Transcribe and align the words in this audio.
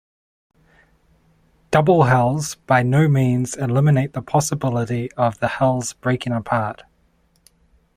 Double 1.69 2.05
hulls 2.05 2.55
by 2.55 2.81
no 2.81 3.07
means 3.07 3.53
eliminate 3.55 4.13
the 4.13 4.21
possibility 4.23 5.11
of 5.13 5.37
the 5.39 5.47
hulls 5.47 5.93
breaking 5.93 6.33
apart. 6.33 6.81